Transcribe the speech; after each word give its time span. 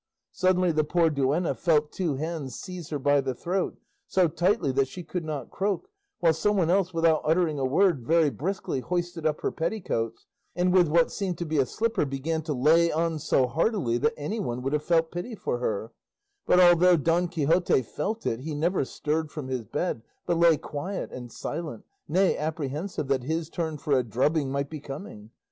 Suddenly 0.31 0.71
the 0.71 0.83
poor 0.83 1.11
duenna 1.11 1.53
felt 1.53 1.91
two 1.91 2.15
hands 2.15 2.55
seize 2.55 2.89
her 2.89 2.97
by 2.97 3.21
the 3.21 3.35
throat, 3.35 3.77
so 4.07 4.27
tightly 4.27 4.71
that 4.71 4.87
she 4.87 5.03
could 5.03 5.23
not 5.23 5.51
croak, 5.51 5.89
while 6.21 6.33
some 6.33 6.57
one 6.57 6.71
else, 6.71 6.91
without 6.91 7.21
uttering 7.23 7.59
a 7.59 7.65
word, 7.65 8.01
very 8.03 8.31
briskly 8.31 8.79
hoisted 8.79 9.27
up 9.27 9.41
her 9.41 9.51
petticoats, 9.51 10.25
and 10.55 10.73
with 10.73 10.87
what 10.87 11.11
seemed 11.11 11.37
to 11.37 11.45
be 11.45 11.59
a 11.59 11.67
slipper 11.67 12.03
began 12.03 12.41
to 12.41 12.53
lay 12.55 12.91
on 12.91 13.19
so 13.19 13.45
heartily 13.45 13.99
that 13.99 14.15
anyone 14.17 14.63
would 14.63 14.73
have 14.73 14.81
felt 14.81 15.11
pity 15.11 15.35
for 15.35 15.59
her; 15.59 15.91
but 16.47 16.59
although 16.59 16.97
Don 16.97 17.27
Quixote 17.27 17.83
felt 17.83 18.25
it 18.25 18.39
he 18.39 18.55
never 18.55 18.83
stirred 18.83 19.29
from 19.29 19.49
his 19.49 19.63
bed, 19.65 20.01
but 20.25 20.35
lay 20.35 20.57
quiet 20.57 21.11
and 21.11 21.31
silent, 21.31 21.85
nay 22.07 22.35
apprehensive 22.35 23.05
that 23.09 23.21
his 23.21 23.51
turn 23.51 23.77
for 23.77 23.95
a 23.95 24.01
drubbing 24.03 24.51
might 24.51 24.71
be 24.71 24.79
coming. 24.79 25.29